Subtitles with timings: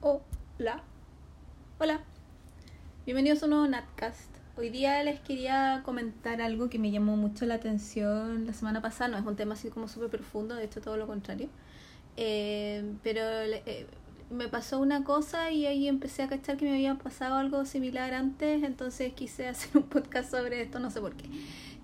[0.00, 0.84] Hola.
[1.80, 2.00] Hola.
[3.04, 4.30] Bienvenidos a un nuevo Natcast.
[4.56, 9.10] Hoy día les quería comentar algo que me llamó mucho la atención la semana pasada.
[9.10, 11.48] No es un tema así como súper profundo, de hecho todo lo contrario.
[12.16, 13.88] Eh, pero eh,
[14.30, 18.14] me pasó una cosa y ahí empecé a cachar que me había pasado algo similar
[18.14, 21.28] antes, entonces quise hacer un podcast sobre esto, no sé por qué.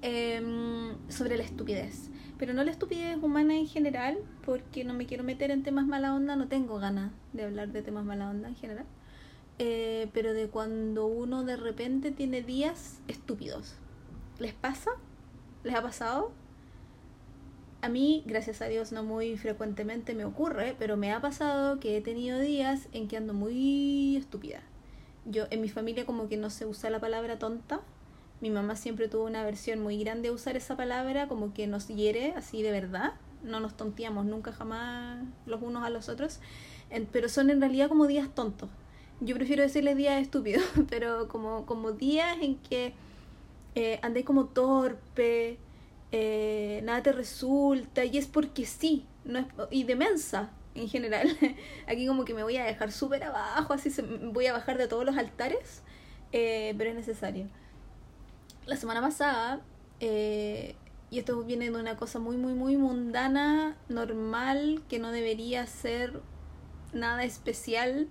[0.02, 2.10] Em, sobre la estupidez.
[2.38, 6.14] Pero no la estupidez humana en general, porque no me quiero meter en temas mala
[6.14, 8.86] onda, no tengo ganas de hablar de temas mala onda en general.
[9.58, 13.76] Eh, pero de cuando uno de repente tiene días estúpidos.
[14.38, 14.90] ¿Les pasa?
[15.62, 16.32] ¿Les ha pasado?
[17.84, 21.96] A mí, gracias a Dios, no muy frecuentemente me ocurre, pero me ha pasado que
[21.96, 24.62] he tenido días en que ando muy estúpida.
[25.26, 27.82] Yo, en mi familia como que no se usa la palabra tonta,
[28.44, 31.88] mi mamá siempre tuvo una versión muy grande de usar esa palabra, como que nos
[31.88, 33.14] hiere así de verdad.
[33.42, 36.40] No nos tonteamos nunca jamás los unos a los otros,
[37.10, 38.68] pero son en realidad como días tontos.
[39.22, 42.92] Yo prefiero decirles días estúpidos, pero como, como días en que
[43.76, 45.56] eh, como torpe,
[46.12, 51.34] eh, nada te resulta, y es porque sí, no y demensa en general.
[51.86, 54.86] Aquí como que me voy a dejar súper abajo, así se, voy a bajar de
[54.86, 55.80] todos los altares,
[56.32, 57.48] eh, pero es necesario
[58.66, 59.60] la semana pasada,
[60.00, 60.76] eh,
[61.10, 66.20] y esto viene de una cosa muy, muy, muy mundana, normal, que no debería ser
[66.92, 68.08] nada especial,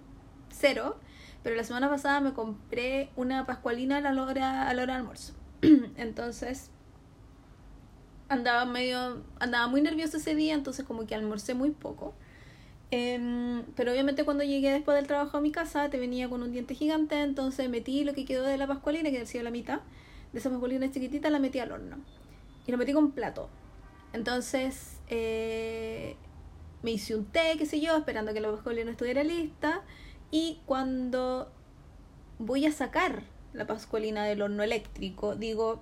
[0.49, 0.97] cero,
[1.43, 4.99] pero la semana pasada me compré una pascualina a la hora, a la hora de
[4.99, 5.33] almuerzo.
[5.97, 6.71] entonces,
[8.29, 12.13] andaba medio, andaba muy nerviosa ese día, entonces como que almorcé muy poco.
[12.91, 16.51] Em, pero obviamente cuando llegué después del trabajo a mi casa te venía con un
[16.51, 19.79] diente gigante, entonces metí lo que quedó de la pascualina, que decía la mitad,
[20.33, 21.97] de esa masculina chiquitita la metí al horno.
[22.67, 23.49] Y lo metí con plato.
[24.11, 26.15] Entonces eh,
[26.81, 29.81] me hice un té, qué sé yo, esperando que la pascualina estuviera lista.
[30.31, 31.51] Y cuando
[32.39, 35.81] voy a sacar la pascualina del horno eléctrico, digo,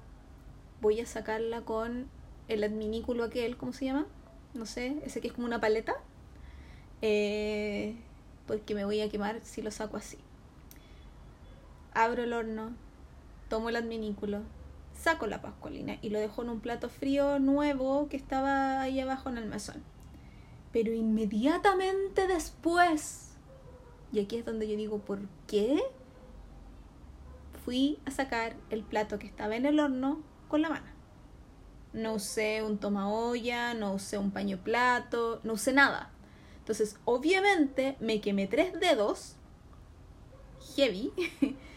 [0.81, 2.09] voy a sacarla con
[2.49, 4.05] el adminículo aquel, ¿cómo se llama?
[4.53, 5.95] No sé, ese que es como una paleta.
[7.02, 7.95] Eh,
[8.45, 10.17] porque me voy a quemar si lo saco así.
[11.93, 12.73] Abro el horno,
[13.52, 14.44] tomo el adminículo,
[14.94, 19.28] saco la pascualina y lo dejo en un plato frío nuevo que estaba ahí abajo
[19.28, 19.84] en el mesón.
[20.72, 23.34] Pero inmediatamente después,
[24.14, 25.84] y aquí es donde yo digo, ¿por qué?
[27.66, 30.88] Fui a sacar el plato que estaba en el horno con la mano.
[31.92, 36.10] No usé un toma olla, no usé un paño plato, no usé nada.
[36.60, 39.36] Entonces, obviamente me quemé tres dedos,
[40.78, 41.12] heavy,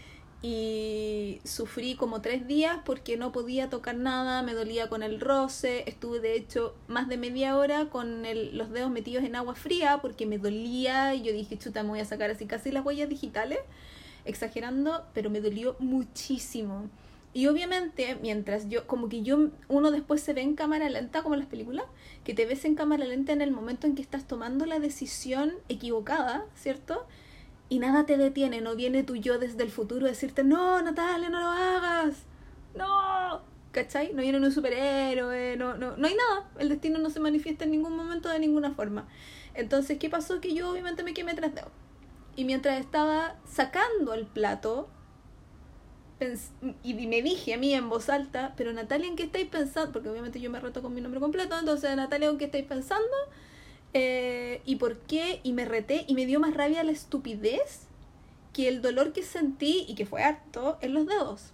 [0.47, 5.85] y sufrí como tres días porque no podía tocar nada, me dolía con el roce,
[5.87, 8.23] estuve de hecho más de media hora con
[8.53, 12.01] los dedos metidos en agua fría porque me dolía y yo dije, chuta, me voy
[12.01, 13.59] a sacar así casi las huellas digitales,
[14.27, 16.91] exagerando, pero me dolió muchísimo.
[17.33, 21.37] Y obviamente, mientras yo, como que yo, uno después se ve en cámara lenta, como
[21.37, 21.87] en las películas,
[22.23, 25.55] que te ves en cámara lenta en el momento en que estás tomando la decisión
[25.71, 27.07] equivocada, ¿cierto?
[27.69, 31.29] Y nada te detiene, no viene tu yo desde el futuro a decirte, no, Natalia,
[31.31, 32.25] no lo hagas,
[32.75, 33.41] no,
[33.73, 34.13] ¿cachai?
[34.13, 37.71] No viene un superhéroe, no, no, no hay nada, el destino no se manifiesta en
[37.71, 39.07] ningún momento de ninguna forma.
[39.55, 40.41] Entonces, ¿qué pasó?
[40.41, 41.71] Que yo obviamente me quemé tres dedos.
[42.37, 44.89] Y mientras estaba sacando el plato,
[46.83, 49.93] y me dije a mí en voz alta, pero Natalia, ¿en qué estáis pensando?
[49.93, 53.05] Porque obviamente yo me reto con mi nombre completo, entonces Natalia, ¿en qué estáis pensando?
[53.95, 55.41] Eh, ¿Y por qué?
[55.45, 57.87] Y me reté y me dio más rabia la estupidez
[58.53, 61.53] que el dolor que sentí y que fue harto en los dedos.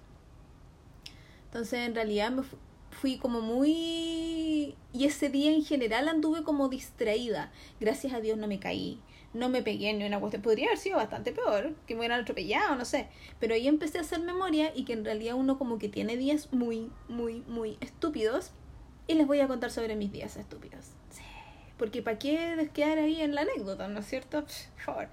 [1.45, 2.43] Entonces en realidad me
[2.91, 4.75] fui como muy...
[4.93, 7.53] Y ese día en general anduve como distraída.
[7.79, 9.01] Gracias a Dios no me caí.
[9.33, 10.43] No me pegué ni una cuestión.
[10.43, 11.75] Podría haber sido bastante peor.
[11.87, 13.09] Que me hubieran atropellado, no sé.
[13.39, 16.53] Pero ahí empecé a hacer memoria y que en realidad uno como que tiene días
[16.53, 18.53] muy, muy, muy estúpidos.
[19.07, 21.00] Y les voy a contar sobre mis días estúpidos.
[21.81, 24.43] Porque ¿para qué quedar ahí en la anécdota, no es cierto?
[24.43, 25.09] Por favor.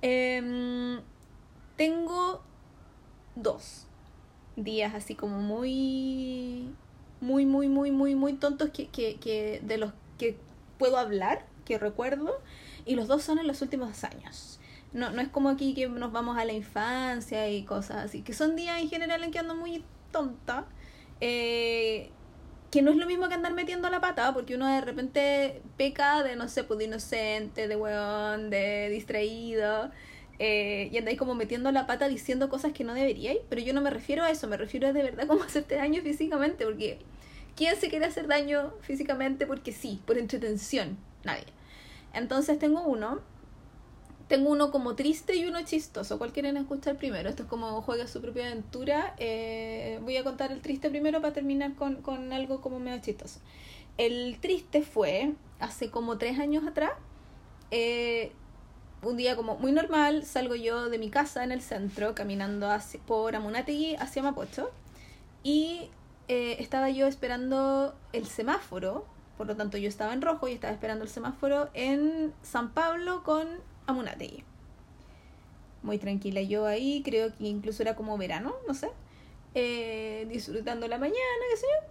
[0.00, 1.02] Em,
[1.76, 2.42] tengo
[3.36, 3.86] dos
[4.56, 6.72] días así como muy,
[7.20, 10.38] muy, muy, muy, muy, muy tontos que, que, que de los que
[10.78, 12.40] puedo hablar, que recuerdo,
[12.86, 14.60] y los dos son en los últimos años.
[14.94, 18.32] No, no es como aquí que nos vamos a la infancia y cosas así, que
[18.32, 20.64] son días en general en que ando muy tonta.
[21.20, 22.12] Eh,
[22.70, 26.22] que no es lo mismo que andar metiendo la pata, porque uno de repente peca
[26.22, 29.90] de, no sé, pues de inocente, de weón, de distraído,
[30.38, 33.80] eh, y andáis como metiendo la pata diciendo cosas que no deberíais, pero yo no
[33.80, 36.98] me refiero a eso, me refiero a de verdad como hacerte daño físicamente, porque
[37.56, 40.98] ¿quién se quiere hacer daño físicamente porque sí, por entretención?
[41.24, 41.46] Nadie.
[42.12, 43.20] Entonces tengo uno
[44.28, 46.18] Tengo uno como triste y uno chistoso.
[46.18, 47.30] ¿Cuál quieren escuchar primero?
[47.30, 49.14] Esto es como juega su propia aventura.
[49.16, 53.40] Eh, voy a contar el triste primero para terminar con, con algo como medio chistoso.
[53.96, 56.92] El triste fue hace como tres años atrás.
[57.70, 58.32] Eh,
[59.02, 63.00] un día como muy normal, salgo yo de mi casa en el centro, caminando hacia,
[63.00, 64.70] por Amunategui hacia Mapocho.
[65.42, 65.88] Y
[66.28, 69.06] eh, estaba yo esperando el semáforo.
[69.38, 73.22] Por lo tanto, yo estaba en rojo y estaba esperando el semáforo en San Pablo
[73.22, 73.46] con
[75.82, 78.90] Muy tranquila yo ahí, creo que incluso era como verano, no sé.
[79.54, 81.18] Eh, disfrutando la mañana,
[81.50, 81.88] qué sé yo.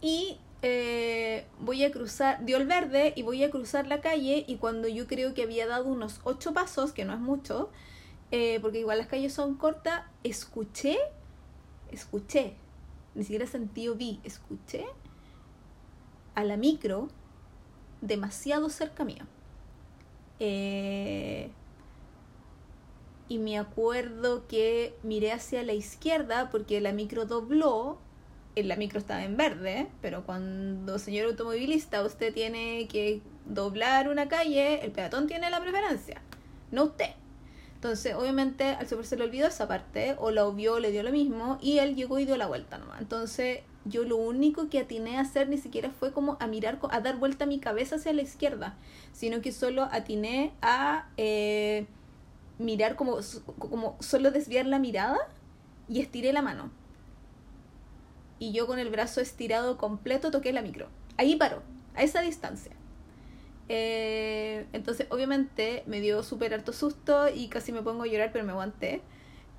[0.00, 4.56] Y eh, voy a cruzar, dio el verde y voy a cruzar la calle y
[4.56, 7.70] cuando yo creo que había dado unos ocho pasos, que no es mucho,
[8.32, 10.98] eh, porque igual las calles son cortas, escuché,
[11.92, 12.54] escuché,
[13.14, 14.86] ni siquiera sentí o vi, escuché
[16.34, 17.08] a la micro
[18.00, 19.24] demasiado cerca mío.
[20.38, 21.50] Eh,
[23.28, 27.98] y me acuerdo que miré hacia la izquierda porque la micro dobló
[28.62, 34.84] la micro estaba en verde, pero cuando señor automovilista usted tiene que doblar una calle,
[34.84, 36.22] el peatón tiene la preferencia,
[36.70, 37.10] no usted.
[37.74, 41.12] Entonces, obviamente, al super se le olvidó esa parte, o la obvió, le dio lo
[41.12, 43.00] mismo, y él llegó y dio la vuelta nomás.
[43.00, 47.00] Entonces, yo lo único que atiné a hacer ni siquiera fue como a mirar, a
[47.00, 48.76] dar vuelta mi cabeza hacia la izquierda,
[49.12, 51.86] sino que solo atiné a eh,
[52.58, 53.18] mirar como,
[53.58, 55.18] como solo desviar la mirada
[55.88, 56.70] y estiré la mano
[58.38, 60.88] y yo con el brazo estirado completo toqué la micro.
[61.16, 61.62] Ahí paró,
[61.94, 62.72] a esa distancia.
[63.68, 68.44] Eh, entonces, obviamente, me dio súper harto susto y casi me pongo a llorar, pero
[68.44, 69.02] me aguanté.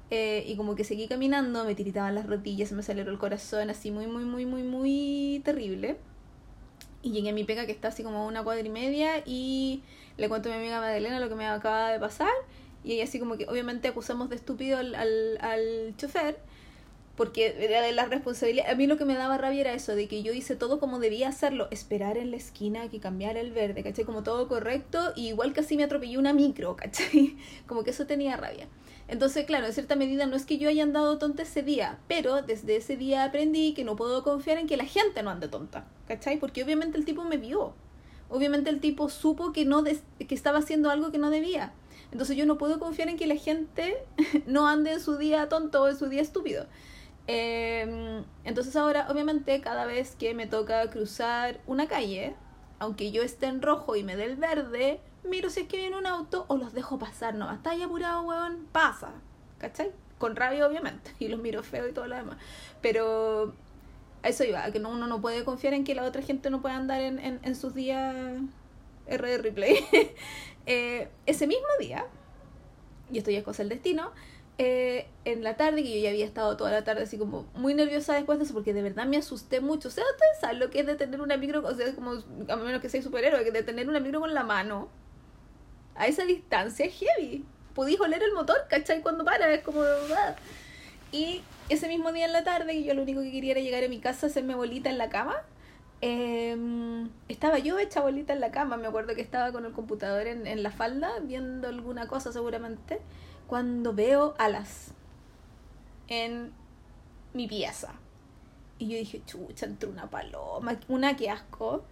[0.10, 3.92] Eh, y como que seguí caminando, me tiritaban las rodillas, me aceleró el corazón, así
[3.92, 5.98] muy, muy, muy, muy, muy terrible.
[7.02, 9.84] Y llegué a mi pega que está así como una cuadra y media y
[10.18, 12.32] le cuento a mi amiga Madalena lo que me acaba de pasar.
[12.84, 16.40] Y ella así como que obviamente acusamos de estúpido al, al, al chofer
[17.18, 18.70] porque era de la responsabilidad.
[18.70, 21.00] A mí lo que me daba rabia era eso, de que yo hice todo como
[21.00, 24.06] debía hacerlo, esperar en la esquina que cambiara el verde, ¿cachai?
[24.06, 27.36] Como todo correcto, y igual casi me atropellé una micro, ¿cachai?
[27.66, 28.68] Como que eso tenía rabia.
[29.08, 32.42] Entonces, claro, en cierta medida no es que yo haya andado tonta ese día, pero
[32.42, 35.86] desde ese día aprendí que no puedo confiar en que la gente no ande tonta,
[36.08, 36.38] ¿cachai?
[36.38, 37.74] Porque obviamente el tipo me vio.
[38.30, 41.72] Obviamente el tipo supo que, no que estaba haciendo algo que no debía.
[42.12, 43.98] Entonces yo no puedo confiar en que la gente
[44.46, 46.66] no ande en su día tonto o en su día estúpido.
[47.28, 52.36] Em, entonces ahora, obviamente, cada vez que me toca cruzar una calle,
[52.80, 55.98] aunque yo esté en rojo y me dé el verde, miro si es que viene
[55.98, 59.12] un auto o los dejo pasar, no, está ahí apurado, weón, pasa,
[59.58, 59.92] ¿cachai?
[60.18, 62.38] Con rabia, obviamente, y los miro feo y todo lo demás.
[62.82, 63.54] Pero
[64.24, 66.62] a eso iba, a que uno no puede confiar en que la otra gente no
[66.62, 68.16] pueda andar en, en, sus días
[69.08, 69.78] R de replay.
[70.70, 72.06] Eh, ese mismo día,
[73.10, 74.12] y esto ya es cosa del destino,
[74.60, 77.76] eh, en la tarde, que yo ya había estado toda la tarde así como muy
[77.76, 79.90] nerviosa después de eso, porque de verdad me asusté mucho.
[79.90, 82.56] O sea, ustedes saben lo que es de tener una micro, o sea, como, a
[82.56, 84.90] menos que sea superhéroe, que de tener una micro con la mano.
[85.98, 87.46] A esa distancia es heavy.
[87.74, 89.02] Podéis oler el motor, ¿cachai?
[89.02, 89.82] Cuando para, es como...
[91.12, 93.88] Y ese mismo día en la tarde, yo lo único que quería era llegar a
[93.88, 95.36] mi casa, hacerme bolita en la cama.
[96.02, 100.28] Em, estaba yo hecha bolita en la cama, me acuerdo que estaba con el computador
[100.28, 103.00] en, en la falda, viendo alguna cosa seguramente
[103.48, 104.92] cuando veo alas
[106.08, 106.52] en
[107.34, 107.94] mi pieza.
[108.78, 110.78] Y yo dije, chucha, entró una paloma.
[110.88, 111.84] Una, que asco.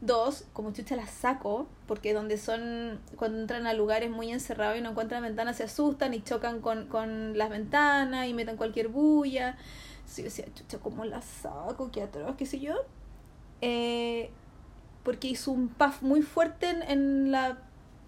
[0.00, 4.80] Dos, como chucha las saco, porque donde son, cuando entran a lugares muy encerrados y
[4.80, 9.58] no encuentran ventanas, se asustan y chocan con, con las ventanas y meten cualquier bulla.
[10.06, 11.90] Sí, decía, chucha, ¿cómo las saco?
[11.92, 12.74] Qué atroz, qué sé yo.
[13.60, 14.30] Eh,
[15.04, 17.58] porque hizo un puff muy fuerte en, en la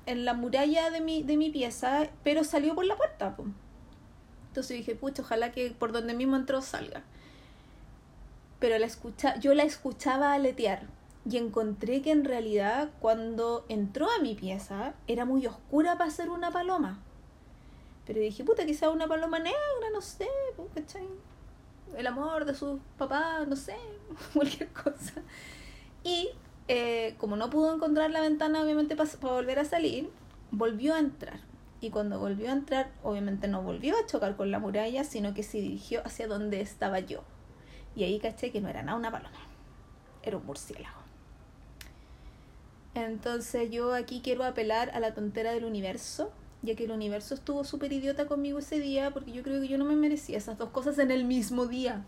[0.06, 3.36] en la muralla de mi, de mi pieza, pero salió por la puerta.
[4.48, 7.02] Entonces dije, pucha, ojalá que por donde mismo entró salga.
[8.58, 10.86] Pero la escucha, yo la escuchaba aletear
[11.28, 16.30] y encontré que en realidad cuando entró a mi pieza era muy oscura para ser
[16.30, 17.00] una paloma.
[18.06, 20.26] Pero dije, puta, quizá una paloma negra, no sé,
[20.74, 21.06] ¿cachai?
[21.96, 23.76] El amor de sus papás, no sé,
[24.34, 25.22] cualquier cosa.
[26.02, 26.30] Y
[26.66, 30.10] eh, como no pudo encontrar la ventana, obviamente, para volver a salir,
[30.50, 31.40] volvió a entrar.
[31.80, 35.42] Y cuando volvió a entrar, obviamente no volvió a chocar con la muralla, sino que
[35.42, 37.22] se dirigió hacia donde estaba yo.
[37.94, 39.38] Y ahí caché que no era nada una paloma,
[40.22, 41.01] era un murciélago.
[42.94, 46.30] Entonces yo aquí quiero apelar a la tontera del universo,
[46.62, 49.78] ya que el universo estuvo súper idiota conmigo ese día, porque yo creo que yo
[49.78, 52.04] no me merecía esas dos cosas en el mismo día.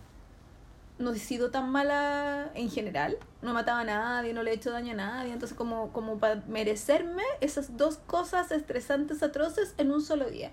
[0.99, 4.55] no he sido tan mala en general, no he matado a nadie, no le he
[4.55, 9.91] hecho daño a nadie, entonces como, como para merecerme esas dos cosas estresantes, atroces en
[9.91, 10.53] un solo día.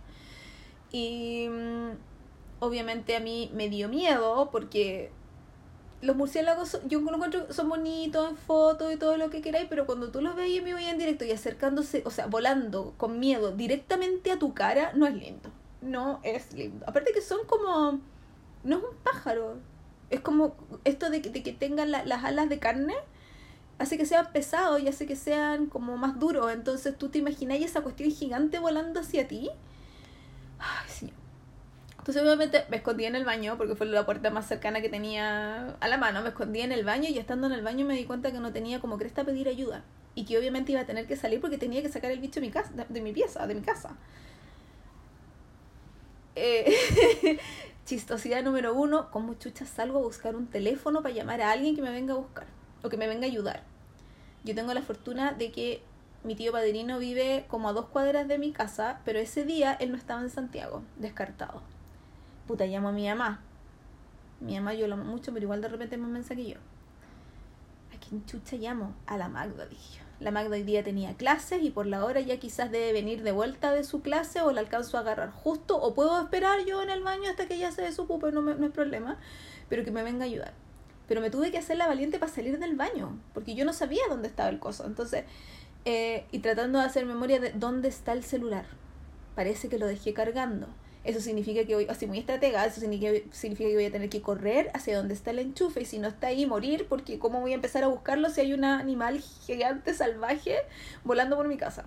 [0.91, 1.91] Y mm,
[2.59, 5.11] obviamente a mí me dio miedo porque
[6.01, 9.85] los murciélagos, yo lo encuentro, son bonitos en fotos y todo lo que queráis, pero
[9.85, 13.19] cuando tú los ves en vivo y en directo y acercándose, o sea, volando con
[13.19, 15.49] miedo directamente a tu cara, no es lindo.
[15.81, 16.85] No es lindo.
[16.87, 17.99] Aparte que son como...
[18.63, 19.57] No es un pájaro,
[20.11, 22.93] es como esto de que, de que tengan las alas de carne,
[23.79, 26.51] hace que sean pesados y hace que sean como más duros.
[26.51, 29.49] Entonces tú te imaginas esa cuestión gigante volando hacia ti.
[32.01, 35.75] Entonces obviamente me escondí en el baño porque fue la puerta más cercana que tenía
[35.79, 36.23] a la mano.
[36.23, 38.51] Me escondí en el baño y estando en el baño me di cuenta que no
[38.51, 39.83] tenía como cresta pedir ayuda.
[40.15, 42.47] Y que obviamente iba a tener que salir porque tenía que sacar el bicho de
[42.47, 43.95] mi, casa, de mi pieza, de mi casa.
[46.35, 47.37] Eh,
[47.85, 51.83] Chistosidad número uno, ¿cómo chucha salgo a buscar un teléfono para llamar a alguien que
[51.83, 52.47] me venga a buscar
[52.81, 53.61] o que me venga a ayudar?
[54.43, 55.83] Yo tengo la fortuna de que
[56.23, 59.91] mi tío padrino vive como a dos cuadras de mi casa, pero ese día él
[59.91, 61.61] no estaba en Santiago, descartado.
[62.47, 63.41] Puta, llamo a mi mamá.
[64.39, 66.57] Mi mamá yo lo amo mucho, pero igual de repente me mensaje yo.
[67.95, 68.93] ¿A quién chucha llamo?
[69.05, 72.37] A la Magda, dije la Magda hoy día tenía clases y por la hora ya
[72.37, 75.95] quizás debe venir de vuelta de su clase o la alcanzo a agarrar justo o
[75.95, 78.71] puedo esperar yo en el baño hasta que ella se desocupe, no, me, no es
[78.71, 79.17] problema,
[79.67, 80.53] pero que me venga a ayudar.
[81.07, 84.03] Pero me tuve que hacer la valiente para salir del baño, porque yo no sabía
[84.09, 84.85] dónde estaba el coso.
[84.85, 85.25] Entonces,
[85.85, 88.65] eh, y tratando de hacer memoria de dónde está el celular.
[89.35, 90.67] Parece que lo dejé cargando.
[91.03, 94.21] Eso significa que voy, así muy estratega, eso significa, significa que voy a tener que
[94.21, 97.53] correr hacia donde está el enchufe y si no está ahí morir porque cómo voy
[97.53, 100.57] a empezar a buscarlo si hay un animal gigante salvaje
[101.03, 101.85] volando por mi casa.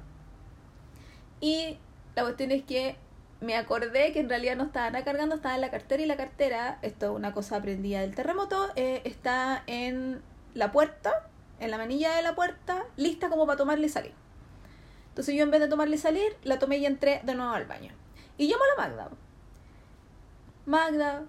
[1.40, 1.78] Y
[2.16, 2.96] la cuestión es que
[3.40, 6.16] me acordé que en realidad no estaba nada cargando, estaba en la cartera y la
[6.16, 10.22] cartera, esto es una cosa aprendida del terremoto, eh, está en
[10.54, 11.28] la puerta,
[11.60, 14.12] en la manilla de la puerta, lista como para tomarle y salir.
[15.10, 17.66] Entonces yo en vez de tomarle y salir, la tomé y entré de nuevo al
[17.66, 17.92] baño.
[18.36, 19.10] Y llamo a la Magda.
[20.66, 21.26] Magda,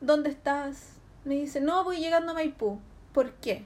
[0.00, 0.94] ¿dónde estás?
[1.24, 2.80] Me dice, no, voy llegando a Maipú.
[3.12, 3.64] ¿Por qué?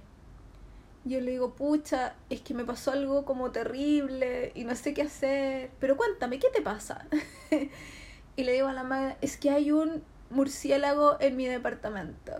[1.04, 5.02] Yo le digo, pucha, es que me pasó algo como terrible y no sé qué
[5.02, 5.70] hacer.
[5.80, 7.06] Pero cuéntame, ¿qué te pasa?
[8.36, 12.32] y le digo a la Magda, es que hay un murciélago en mi departamento.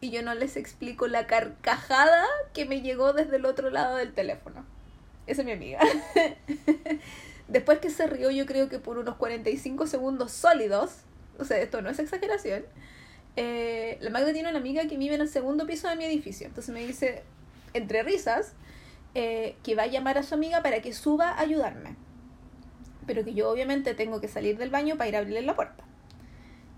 [0.00, 4.14] Y yo no les explico la carcajada que me llegó desde el otro lado del
[4.14, 4.64] teléfono.
[5.26, 5.80] Esa es mi amiga.
[7.48, 10.98] Después que se rió, yo creo que por unos 45 segundos sólidos,
[11.38, 12.64] o sea, esto no es exageración,
[13.36, 16.46] eh, la Magda tiene una amiga que vive en el segundo piso de mi edificio.
[16.46, 17.22] Entonces me dice,
[17.72, 18.52] entre risas,
[19.14, 21.96] eh, que va a llamar a su amiga para que suba a ayudarme.
[23.06, 25.84] Pero que yo obviamente tengo que salir del baño para ir a abrirle la puerta.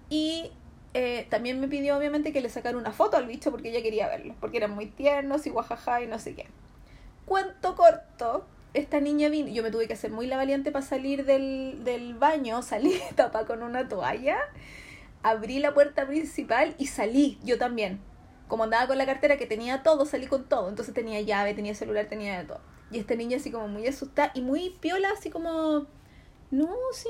[0.08, 0.52] Y
[0.94, 4.08] eh, también me pidió obviamente que le sacara una foto al bicho porque ella quería
[4.08, 6.46] verlo, porque eran muy tiernos y guajaja y no sé qué.
[7.24, 11.24] Cuento corto, esta niña vino, yo me tuve que hacer muy la valiente para salir
[11.24, 14.38] del, del baño, salí tapada con una toalla,
[15.22, 18.00] abrí la puerta principal y salí, yo también.
[18.48, 20.68] Como andaba con la cartera que tenía todo, salí con todo.
[20.68, 22.60] Entonces tenía llave, tenía celular, tenía de todo.
[22.90, 25.86] Y esta niña así como muy asustada y muy piola, así como,
[26.50, 27.08] no, sí,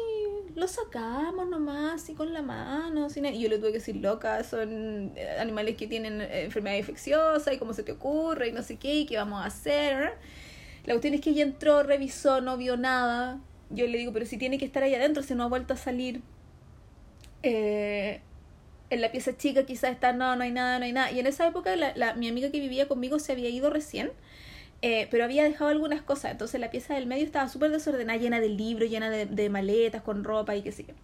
[0.54, 3.08] lo sacamos nomás, así con la mano.
[3.08, 3.24] Sin...
[3.24, 7.54] Y yo le tuve que decir, loca, son eh, animales que tienen eh, enfermedad infecciosa
[7.54, 10.18] y cómo se te ocurre y no sé qué, y qué vamos a hacer.
[10.90, 13.38] La cuestión es que ella entró, revisó, no vio nada.
[13.70, 15.76] Yo le digo, pero si tiene que estar ahí adentro, si no ha vuelto a
[15.76, 16.20] salir.
[17.44, 18.20] Eh,
[18.90, 21.12] en la pieza chica quizás está, no, no hay nada, no hay nada.
[21.12, 24.10] Y en esa época la, mi amiga que vivía conmigo se había ido recién,
[24.82, 26.32] eh, pero había dejado algunas cosas.
[26.32, 30.24] Entonces la pieza del medio estaba súper desordenada, llena de libros, llena de, maletas, con
[30.24, 30.94] ropa y qué sé yo.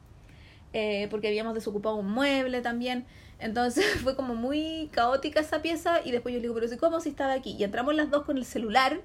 [0.72, 3.04] Eh, porque habíamos desocupado un mueble también.
[3.38, 7.10] Entonces fue como muy caótica esa pieza y después yo le digo, pero ¿cómo si
[7.10, 7.54] estaba aquí?
[7.56, 9.00] Y entramos las dos con el celular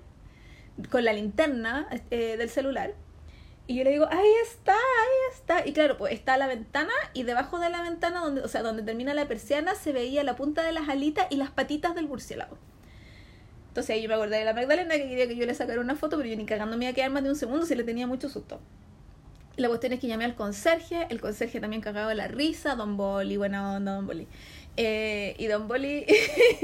[0.89, 2.93] con la linterna eh, del celular.
[3.67, 5.67] Y yo le digo, ahí está, ahí está.
[5.67, 8.83] Y claro, pues está la ventana y debajo de la ventana, donde, o sea, donde
[8.83, 12.57] termina la persiana, se veía la punta de las alitas y las patitas del murciélago.
[13.69, 15.95] Entonces ahí yo me acordé de la Magdalena que quería que yo le sacara una
[15.95, 17.85] foto, pero yo ni cagando me iba a quedar más de un segundo si le
[17.85, 18.59] tenía mucho susto.
[19.55, 23.37] La cuestión es que llamé al conserje, el conserje también cagaba la risa, Don Boli,
[23.37, 24.27] buena onda, Don Boli.
[24.75, 26.05] Eh, y Don Boli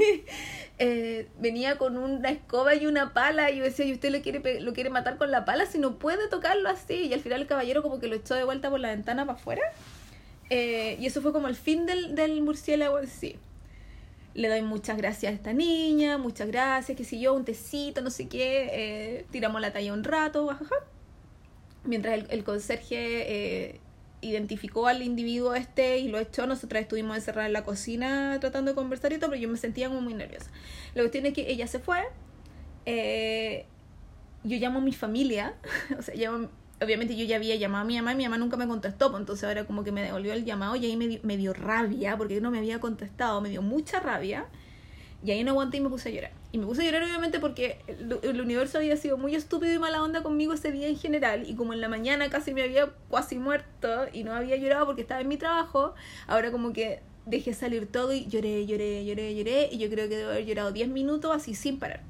[0.78, 4.60] eh, venía con una escoba y una pala y yo decía, ¿y usted lo quiere,
[4.60, 7.06] lo quiere matar con la pala si no puede tocarlo así?
[7.06, 9.38] Y al final el caballero como que lo echó de vuelta por la ventana para
[9.38, 9.62] afuera.
[10.50, 13.36] Eh, y eso fue como el fin del, del murciélago sí.
[14.34, 18.10] Le doy muchas gracias a esta niña, muchas gracias, que si yo, un tecito, no
[18.10, 20.56] sé qué, tiramos la talla un rato,
[21.84, 23.80] Mientras el, el conserje
[24.20, 26.46] identificó al individuo este y lo echó.
[26.46, 29.88] Nosotras estuvimos encerradas en la cocina tratando de conversar y todo, pero yo me sentía
[29.88, 30.50] como muy nerviosa.
[30.94, 32.02] La cuestión es que ella se fue.
[32.86, 33.66] Eh,
[34.44, 35.54] yo llamo a mi familia,
[35.98, 36.48] o sea, llamo,
[36.80, 39.20] obviamente yo ya había llamado a mi mamá y mi mamá nunca me contestó, pues
[39.20, 42.16] entonces ahora como que me devolvió el llamado y ahí me dio, me dio rabia
[42.16, 44.46] porque no me había contestado, me dio mucha rabia.
[45.24, 46.30] Y ahí no aguanté y me puse a llorar.
[46.52, 49.78] Y me puse a llorar obviamente porque el, el, universo había sido muy estúpido y
[49.78, 51.48] mala onda conmigo ese día en general.
[51.48, 55.02] Y como en la mañana casi me había casi muerto y no había llorado porque
[55.02, 55.94] estaba en mi trabajo,
[56.28, 59.68] ahora como que dejé salir todo y lloré, lloré, lloré, lloré.
[59.72, 62.02] Y yo creo que debo haber llorado 10 minutos así sin parar.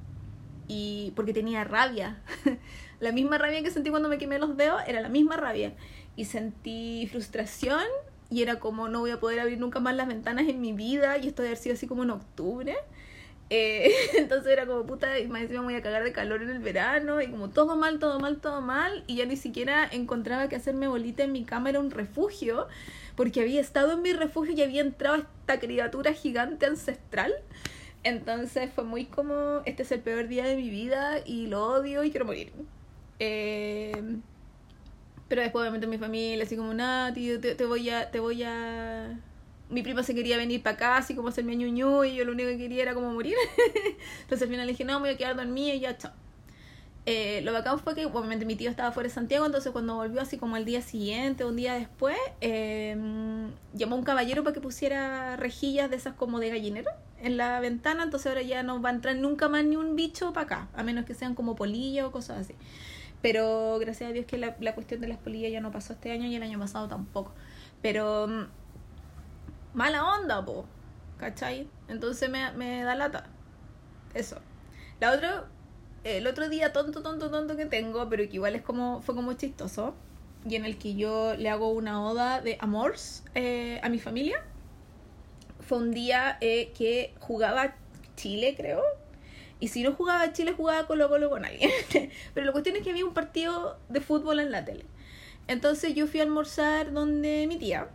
[0.67, 2.23] Y porque tenía rabia.
[3.01, 5.73] la misma rabia que sentí cuando me quemé los dedos era la misma rabia.
[6.15, 7.85] Y sentí frustración
[8.31, 11.17] y era como no voy a poder abrir nunca más las ventanas en mi vida
[11.19, 12.77] y esto debe haber sido así como en octubre
[13.51, 16.59] eh, entonces era como puta, y más encima voy a cagar de calor en el
[16.59, 20.57] verano, y como todo mal, todo mal, todo mal, y ya ni siquiera encontraba que
[20.57, 22.69] hacerme bolita en mi cama era un refugio,
[23.17, 27.33] porque había estado en mi refugio y había entrado esta criatura gigante ancestral.
[28.05, 32.05] Entonces fue muy como, este es el peor día de mi vida y lo odio
[32.05, 32.53] y quiero morir.
[33.19, 34.19] Eh,
[35.29, 38.45] pero después obviamente mi familia, así como, nada, tío, te, te voy a, te voy
[38.45, 39.19] a
[39.71, 42.49] mi prima se quería venir para acá, así como hacerme ñuñu, y yo lo único
[42.49, 43.35] que quería era como morir.
[44.23, 46.13] Entonces al final le dije, no, me voy a quedar dormida y ya, chao.
[47.11, 50.21] Eh, lo bacán fue que obviamente mi tío estaba fuera de Santiago, entonces cuando volvió
[50.21, 52.95] así como el día siguiente, un día después, eh,
[53.73, 56.91] llamó a un caballero para que pusiera rejillas de esas como de gallinero
[57.23, 60.35] en la ventana, entonces ahora ya no va a entrar nunca más ni un bicho
[60.35, 62.55] para acá, a menos que sean como polillas o cosas así.
[63.23, 66.13] Pero gracias a Dios que la, la cuestión de las polillas ya no pasó este
[66.13, 67.33] año y el año pasado tampoco.
[67.81, 68.43] Pero mm,
[69.75, 70.67] mala onda, po.
[71.19, 71.69] ¿Cachai?
[71.89, 73.27] Entonces me, me da lata.
[74.15, 74.39] Eso.
[75.01, 75.47] La otra,
[76.05, 79.33] el otro día tonto, tonto, tonto que tengo, pero que igual es como, fue como
[79.35, 79.95] chistoso,
[80.49, 84.43] y en el que yo le hago una oda de amors eh, a mi familia.
[85.61, 87.77] Fue un día eh, que jugaba
[88.17, 88.83] Chile, creo.
[89.61, 91.71] Y si no jugaba Chile, jugaba Colo Colo con alguien.
[92.35, 94.85] pero la cuestión es que había un partido de fútbol en la tele.
[95.49, 97.89] Entonces yo fui a almorzar donde mi tía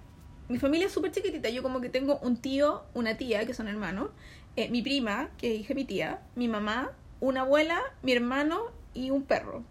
[0.49, 1.49] mi familia es súper chiquitita.
[1.49, 4.09] Yo como que tengo un tío, una tía, que son hermanos,
[4.55, 8.61] eh, mi prima, que de mi tía, mi mamá, una abuela, mi hermano
[8.93, 9.63] y un perro.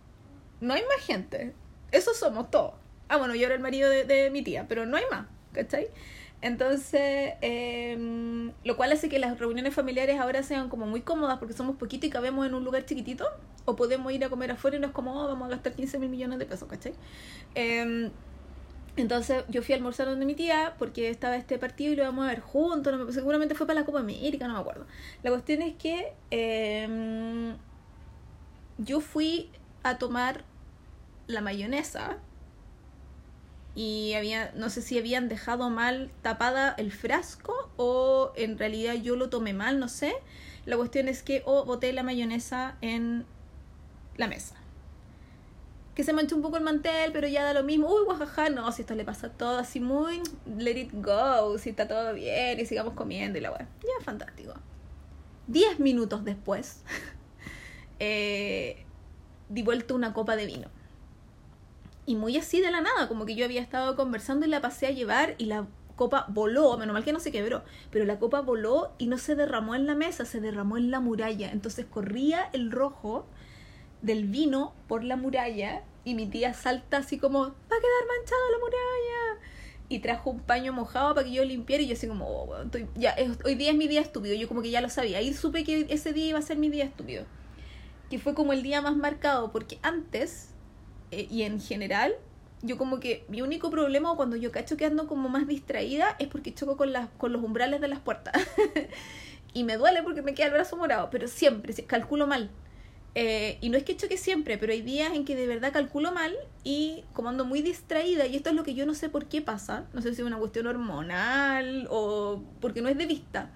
[0.60, 1.54] No hay más gente.
[1.90, 2.74] Eso somos todos.
[3.08, 5.88] Ah, bueno, yo era el marido de, mi tía, pero no hay más, ¿cachai?
[6.40, 11.54] Entonces, em, lo cual hace que las reuniones familiares ahora sean como muy cómodas porque
[11.54, 13.26] somos poquitos y cabemos en un lugar chiquitito,
[13.64, 15.98] o podemos ir a comer afuera y no es como, oh, vamos a gastar 15
[15.98, 16.94] mil millones de pesos, ¿cachai?
[17.54, 18.10] Eh,
[18.96, 22.24] entonces yo fui a almorzar donde mi tía porque estaba este partido y lo íbamos
[22.26, 23.14] a ver juntos.
[23.14, 24.86] Seguramente fue para la Copa América, no me acuerdo.
[25.22, 27.56] La cuestión es que em,
[28.78, 29.50] yo fui
[29.82, 30.44] a tomar
[31.26, 32.18] la mayonesa
[33.74, 39.16] y había, no sé si habían dejado mal tapada el frasco o en realidad yo
[39.16, 40.12] lo tomé mal, no sé.
[40.66, 43.24] La cuestión es que o boté la mayonesa en
[44.16, 44.61] la mesa
[45.94, 47.88] que se manchó un poco el mantel, pero ya da lo mismo.
[47.92, 50.22] Uy, guajaja, no, si esto le pasa todo así muy
[50.56, 53.68] let it go, si está todo bien y sigamos comiendo y la weá.
[53.82, 54.54] Ya, fantástico.
[55.46, 56.82] Diez minutos después,
[57.98, 58.84] eh,
[59.48, 60.68] di vuelta una copa de vino.
[62.06, 64.86] Y muy así de la nada, como que yo había estado conversando y la pasé
[64.86, 68.40] a llevar y la copa voló, menos mal que no se quebró, pero la copa
[68.40, 71.52] voló y no se derramó en la mesa, se derramó en la muralla.
[71.52, 73.26] Entonces corría el rojo
[74.02, 78.50] del vino por la muralla y mi tía salta así como, va a quedar manchado
[78.50, 79.46] la muralla.
[79.88, 82.56] Y trajo un paño mojado para que yo limpiara y yo así como, oh,
[83.44, 85.18] hoy día es mi día estúpido, yo como que ya lo sabía.
[85.18, 87.24] Ahí supe que ese día iba a ser mi día estúpido.
[88.10, 90.50] Que fue como el día más marcado, porque antes,
[91.10, 92.14] eh, y en general,
[92.62, 96.28] yo como que mi único problema cuando yo cacho que ando como más distraída es
[96.28, 98.34] porque choco con, las, con los umbrales de las puertas.
[99.52, 102.50] y me duele porque me queda el brazo morado, pero siempre, calculo mal.
[103.14, 106.12] Eh, y no es que choque siempre, pero hay días en que de verdad calculo
[106.12, 109.26] mal y como ando muy distraída, y esto es lo que yo no sé por
[109.26, 113.50] qué pasa, no sé si es una cuestión hormonal o porque no es de vista.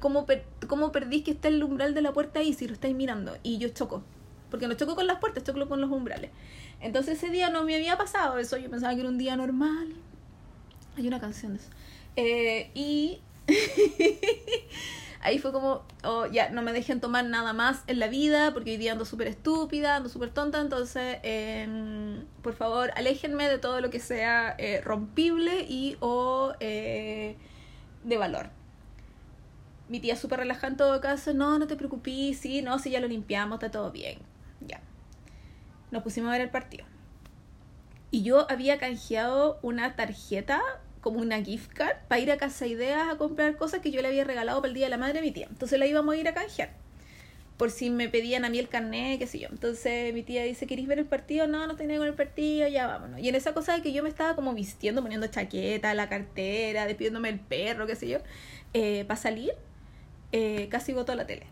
[0.00, 2.94] ¿Cómo, per cómo perdís que está el umbral de la puerta ahí si lo estáis
[2.94, 3.36] mirando?
[3.42, 4.02] Y yo choco,
[4.50, 6.30] porque no choco con las puertas, choco con los umbrales.
[6.80, 9.94] Entonces ese día no me había pasado eso, yo pensaba que era un día normal.
[10.96, 11.68] Hay una canción de eso.
[12.16, 13.20] Eh, y
[15.22, 18.72] ahí fue como, oh, ya, no me dejen tomar nada más en la vida porque
[18.72, 23.80] hoy día ando súper estúpida, ando súper tonta, entonces, em, por favor, aléjenme de todo
[23.80, 27.36] lo que sea eh, rompible y o eh,
[28.04, 28.50] de valor.
[29.88, 33.00] Mi tía súper relajada en todo caso, no, no te preocupes, sí, no, si ya
[33.00, 34.18] lo limpiamos, está todo bien,
[34.60, 34.80] ya.
[35.92, 36.84] Nos pusimos a ver el partido.
[38.10, 40.60] Y yo había canjeado una tarjeta,
[41.02, 44.08] como una gift card, para ir a Casa Ideas a comprar cosas que yo le
[44.08, 45.48] había regalado para el Día de la Madre a mi tía.
[45.50, 46.70] Entonces la íbamos a ir a canjear.
[47.56, 49.48] Por si me pedían a mí el carnet, qué sé yo.
[49.50, 51.46] Entonces mi tía dice, ¿queréis ver el partido?
[51.46, 53.20] No, no tenía con el partido, ya vámonos.
[53.20, 56.86] Y en esa cosa de que yo me estaba como vistiendo, poniendo chaqueta, la cartera,
[56.86, 58.18] despidiéndome el perro, qué sé yo,
[58.72, 59.52] eh, para salir,
[60.30, 61.46] eh, casi botó la tele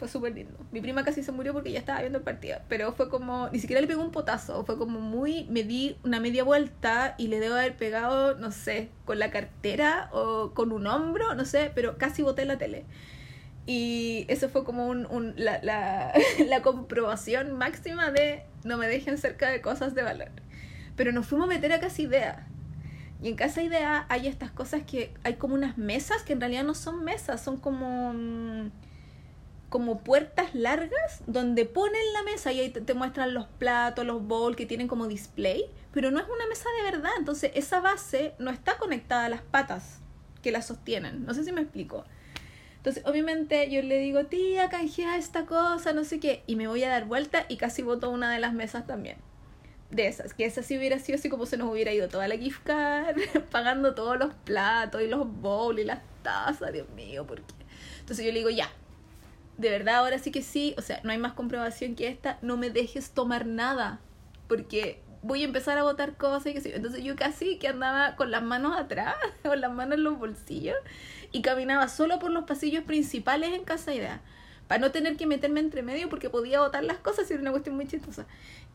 [0.00, 0.58] fue súper lindo.
[0.72, 3.58] Mi prima casi se murió porque ya estaba viendo el partido, pero fue como, ni
[3.58, 7.38] siquiera le pegó un potazo, fue como muy, me di una media vuelta y le
[7.38, 11.98] debo haber pegado, no sé, con la cartera o con un hombro, no sé, pero
[11.98, 12.86] casi boté la tele.
[13.66, 16.14] Y eso fue como un, un la, la,
[16.48, 20.30] la comprobación máxima de no me dejen cerca de cosas de valor.
[20.96, 22.46] Pero nos fuimos a meter a Casa Idea.
[23.22, 26.64] Y en Casa Idea hay estas cosas que hay como unas mesas que en realidad
[26.64, 28.14] no son mesas, son como...
[28.14, 28.70] Mm,
[29.70, 34.56] como puertas largas donde ponen la mesa y ahí te, muestran los platos, los bowls
[34.56, 38.50] que tienen como display, pero no es una mesa de verdad, entonces esa base no
[38.50, 40.00] está conectada a las patas
[40.42, 42.04] que la sostienen, no sé si me explico.
[42.78, 46.82] Entonces, obviamente yo le digo, tía, canjea esta cosa, no sé qué, y me voy
[46.82, 49.18] a dar vuelta y casi boto una de las mesas también.
[49.90, 52.36] De esas, que esa sí hubiera sido así como se nos hubiera ido toda la
[52.36, 53.16] gift card,
[53.50, 57.54] pagando todos los platos y los bowls y las tazas, Dios mío, ¿por qué?
[58.00, 58.68] Entonces yo le digo, ya,
[59.60, 62.56] de verdad ahora sí que sí, o sea, no hay más comprobación que esta, no
[62.56, 64.00] me dejes tomar nada,
[64.48, 66.70] porque voy a empezar a botar cosas y que sí.
[66.72, 70.76] Entonces yo casi que andaba con las manos atrás, con las manos en los bolsillos,
[71.30, 74.22] y caminaba solo por los pasillos principales en Casa Idea,
[74.66, 77.50] para no tener que meterme entre medio porque podía botar las cosas y era una
[77.50, 78.26] cuestión muy chistosa.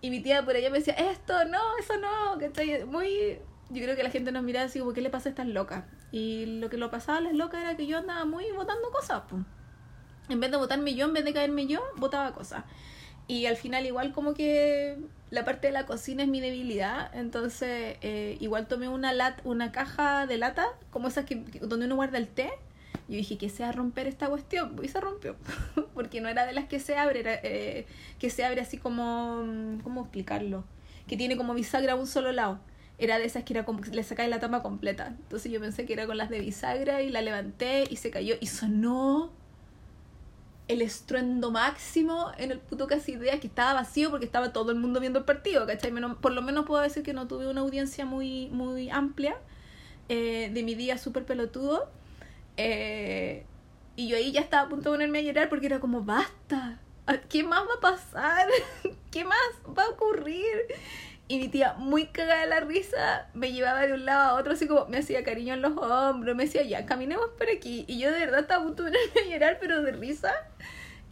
[0.01, 3.39] Y mi tía por allá me decía, esto no, eso no, que estoy muy...
[3.71, 5.85] Yo creo que la gente nos miraba así como, ¿qué le pasa a estas locas?
[6.11, 9.23] Y lo que lo pasaba a las locas era que yo andaba muy botando cosas,
[9.27, 9.41] pues
[10.29, 12.63] en vez de votarme yo, en vez de caerme yo, votaba cosas.
[13.27, 14.97] Y al final igual como que
[15.31, 19.71] la parte de la cocina es mi debilidad, entonces eh, igual tomé una lat una
[19.71, 22.51] caja de lata, como esas que, donde uno guarda el té,
[23.07, 25.35] y dije que sea romper esta cuestión, y se rompió,
[25.95, 27.87] porque no era de las que se abre, eh,
[28.19, 29.43] que se abre así como,
[29.83, 30.63] ¿cómo explicarlo?
[31.07, 32.59] Que tiene como bisagra a un solo lado.
[32.97, 35.07] Era de esas que era como le sacáis la tapa completa.
[35.07, 38.35] Entonces yo pensé que era con las de bisagra y la levanté y se cayó
[38.39, 39.33] y sonó
[40.67, 44.79] el estruendo máximo en el puto casi idea que estaba vacío porque estaba todo el
[44.79, 45.91] mundo viendo el partido, ¿cachai?
[46.21, 49.37] por lo menos puedo decir que no tuve una audiencia muy, muy amplia
[50.09, 51.89] eh, de mi día súper pelotudo.
[52.57, 53.45] Eh,
[53.95, 56.79] y yo ahí ya estaba a punto de ponerme a llorar porque era como, basta,
[57.29, 58.47] ¿qué más va a pasar?
[59.11, 59.37] ¿Qué más
[59.77, 60.65] va a ocurrir?
[61.27, 64.53] Y mi tía, muy cagada de la risa, me llevaba de un lado a otro,
[64.53, 67.83] así como me hacía cariño en los hombros, me decía, ya, caminemos por aquí.
[67.87, 68.93] Y yo de verdad estaba a punto de
[69.29, 70.31] llorar, pero de risa.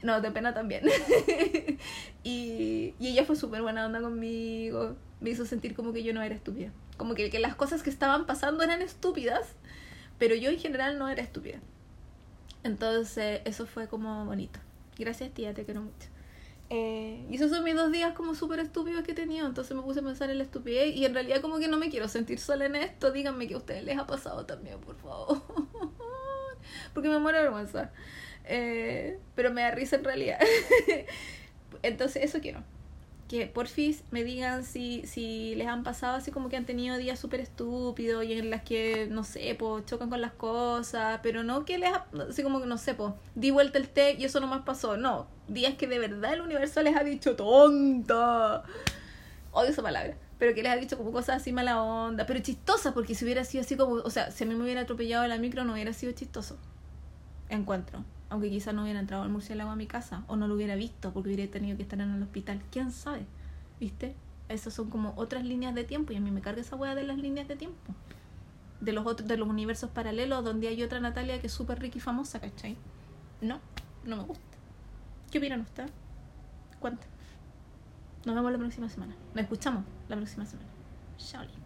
[0.04, 0.84] No, de pena también.
[2.24, 4.96] y, y ella fue súper buena onda conmigo.
[5.22, 6.72] Me hizo sentir como que yo no era estúpida.
[6.98, 9.56] Como que, que las cosas que estaban pasando eran estúpidas,
[10.20, 11.60] pero yo en general no era estúpida.
[12.64, 14.60] Entonces, eso fue como bonito.
[14.98, 16.13] Gracias, tía, te quiero mucho.
[16.76, 19.46] Eh, y esos son mis dos días como súper estúpidos que he tenido.
[19.46, 20.96] Entonces me puse a pensar en la estupidez.
[20.96, 23.12] Y en realidad como que no me quiero sentir sola en esto.
[23.12, 25.44] Díganme que a ustedes les ha pasado también, por favor.
[26.96, 27.92] Porque me muero de vergüenza.
[28.46, 30.40] Eh, pero me da risa en realidad.
[31.84, 32.64] Entonces eso quiero
[33.28, 37.20] que porfis me digan si, si les han pasado así como que han tenido días
[37.20, 41.66] súper estúpidos y en las que, no sé, pues chocan con las cosas, pero no
[41.66, 41.92] que les,
[42.30, 44.98] así como que, no sé, pues di vuelta el té y eso no más pasó,
[44.98, 48.64] no, días que de verdad el universo les ha dicho tonta,
[49.52, 52.94] odio esa palabra, pero que les ha dicho como cosas así mala onda, pero chistosa,
[52.94, 55.38] porque si hubiera sido así como, o sea, si a mí me hubiera atropellado la
[55.38, 56.58] micro no hubiera sido chistoso,
[57.50, 60.74] encuentro aunque quizás no hubiera entrado el murciélago a mi casa o no lo hubiera
[60.74, 62.64] visto porque hubiera tenido que estar en el hospital.
[62.72, 63.28] ¿Quién sabe?
[63.80, 64.16] ¿Viste?
[64.50, 67.04] Esas son como otras líneas de tiempo y a mí me carga esa hueá de
[67.04, 67.94] las líneas de tiempo.
[68.82, 72.00] De los otros, de los universos paralelos donde hay otra Natalia que es súper rica
[72.00, 72.76] y famosa, ¿cachai?
[73.40, 73.60] No,
[74.04, 74.58] no me gusta.
[75.30, 75.92] ¿Qué opinan ustedes?
[76.80, 77.14] Cuéntenme.
[78.26, 79.14] Nos vemos la próxima semana.
[79.36, 80.70] Nos escuchamos la próxima semana.
[81.20, 81.63] Chao.